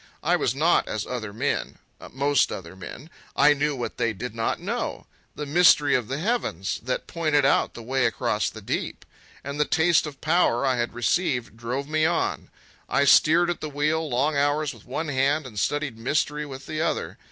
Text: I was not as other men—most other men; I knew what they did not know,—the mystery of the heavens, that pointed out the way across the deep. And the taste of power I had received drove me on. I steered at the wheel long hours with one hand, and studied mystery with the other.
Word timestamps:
I 0.23 0.35
was 0.35 0.55
not 0.55 0.87
as 0.87 1.05
other 1.05 1.31
men—most 1.31 2.51
other 2.51 2.75
men; 2.75 3.11
I 3.35 3.53
knew 3.53 3.75
what 3.75 3.97
they 3.97 4.13
did 4.13 4.33
not 4.33 4.59
know,—the 4.59 5.45
mystery 5.45 5.93
of 5.93 6.07
the 6.07 6.17
heavens, 6.17 6.79
that 6.81 7.05
pointed 7.05 7.45
out 7.45 7.75
the 7.75 7.83
way 7.83 8.07
across 8.07 8.49
the 8.49 8.63
deep. 8.63 9.05
And 9.43 9.59
the 9.59 9.65
taste 9.65 10.07
of 10.07 10.19
power 10.19 10.65
I 10.65 10.77
had 10.77 10.95
received 10.95 11.55
drove 11.55 11.87
me 11.87 12.03
on. 12.03 12.49
I 12.89 13.05
steered 13.05 13.51
at 13.51 13.61
the 13.61 13.69
wheel 13.69 14.09
long 14.09 14.35
hours 14.35 14.73
with 14.73 14.85
one 14.85 15.09
hand, 15.09 15.45
and 15.45 15.59
studied 15.59 15.99
mystery 15.99 16.47
with 16.47 16.65
the 16.65 16.81
other. 16.81 17.19